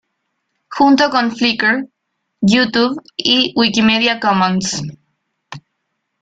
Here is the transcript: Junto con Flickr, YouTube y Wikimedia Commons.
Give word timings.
Junto 0.69 1.11
con 1.11 1.29
Flickr, 1.29 1.87
YouTube 2.41 2.99
y 3.17 3.53
Wikimedia 3.55 4.19
Commons. 4.19 4.81